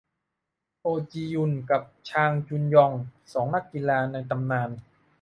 [0.81, 2.93] โอจียุนกับชางจุงยอง
[3.31, 4.69] สองนักกีฬาในตำนาน